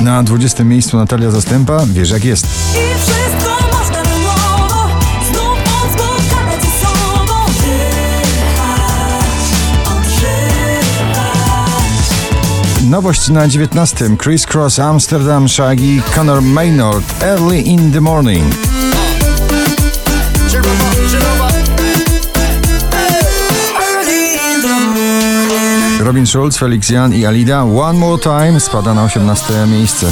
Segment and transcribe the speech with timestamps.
[0.00, 2.46] Na 20 miejscu Natalia Zastępa, wiesz jak jest.
[2.46, 4.88] I wszystko można na nowo
[5.32, 8.74] Znów moc spotkać ze sobą Oddychać,
[9.96, 11.00] odżywać
[12.90, 14.16] Nowość na 19.
[14.22, 18.54] Chris Cross Amsterdam Shaggy Conor Maynard Early in the Morning.
[26.30, 30.06] Schulz, Felix Jan i Alida One More Time spada na 18 miejsce.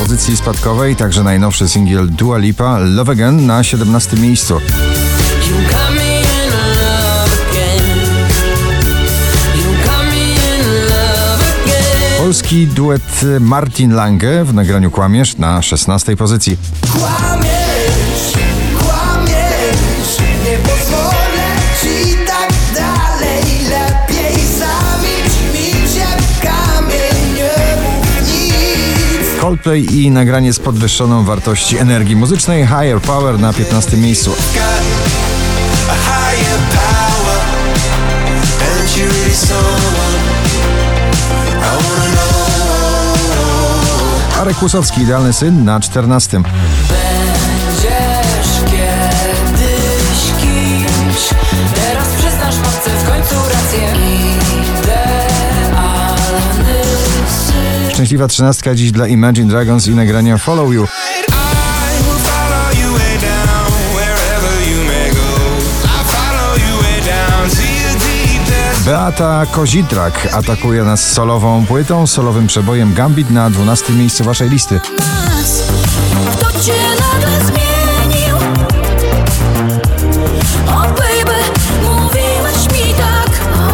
[0.00, 4.60] Pozycji spadkowej także najnowszy singiel Dua Lipa Love Again na 17 miejscu.
[12.18, 16.56] Polski duet Martin Lange w nagraniu Kłamiesz na 16 pozycji.
[29.40, 34.32] Coldplay i nagranie z podwyższoną wartości energii muzycznej Higher Power na 15 miejscu.
[44.40, 46.42] Arek Kłusowski, idealny syn na 14.
[57.98, 60.86] Szczęśliwa trzynastka dziś dla Imagine Dragons i nagrania Follow You.
[68.84, 74.80] Beata Kozitrak atakuje nas solową płytą, solowym przebojem Gambit na 12 miejscu waszej listy.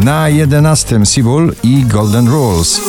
[0.00, 2.80] Na 11 Sibul i Golden Rules.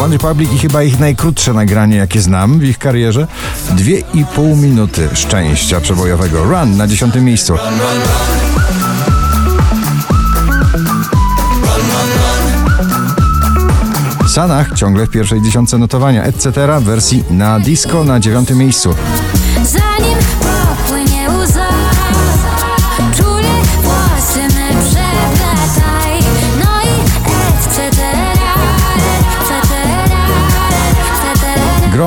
[0.00, 3.26] One Republic i chyba ich najkrótsze nagranie, jakie znam w ich karierze.
[3.70, 6.44] Dwie i pół minuty szczęścia przebojowego.
[6.44, 7.54] Run na 10 miejscu.
[14.28, 16.66] Sanach ciągle w pierwszej dziesiątce notowania, etc.
[16.80, 18.94] wersji na disco na dziewiątym miejscu.
[19.64, 20.49] Zanim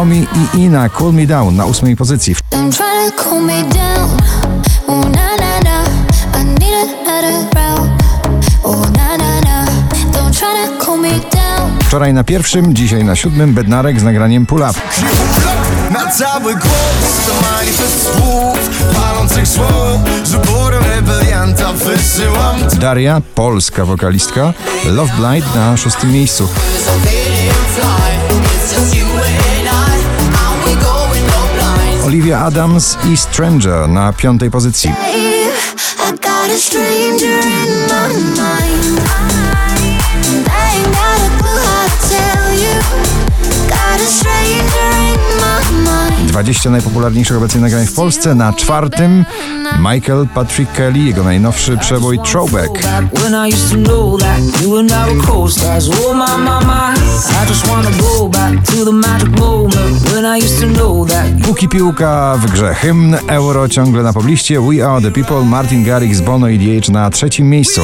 [0.04, 2.36] Gromi i Ina Cool Me Down na ósmej pozycji.
[2.36, 4.10] Don't try to cool me down.
[4.88, 5.84] Oh na na na,
[6.42, 8.04] I need another route.
[8.64, 9.66] Oh na na na,
[10.12, 11.80] don't try to cool me down.
[11.84, 14.80] Wczoraj na pierwszym, dzisiaj na siódmym Bednarek z nagraniem Pull Up.
[15.92, 18.60] Na cały głos to manifest słów
[18.94, 20.00] Palących słów
[20.70, 24.54] rebelianta wysyłam Daria, polska wokalistka,
[24.86, 26.48] Love Blind na szóstym miejscu.
[32.44, 34.90] Adams i Stranger na piątej pozycji.
[34.90, 35.44] Hey,
[46.34, 48.36] 20 najpopularniejszych obecnie nagrań w Polsce.
[48.36, 49.26] Na czwartym
[49.80, 52.70] Michael Patrick Kelly, jego najnowszy przebój Throwback.
[52.70, 53.30] Oh
[61.44, 64.62] Póki piłka w grze hymn, euro ciągle na pobliście.
[64.62, 67.82] We Are The People, Martin Garrix, Bono i DH na trzecim miejscu.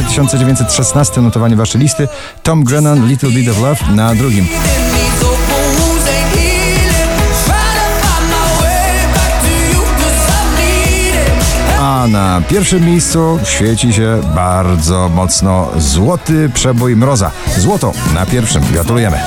[0.00, 2.08] 4916 notowanie waszej listy.
[2.42, 4.46] Tom Grennan, Little Bit of Love na drugim.
[11.80, 17.30] A na pierwszym miejscu świeci się bardzo mocno złoty przebój Mroza.
[17.58, 18.62] Złoto na pierwszym.
[18.72, 19.18] Gratulujemy.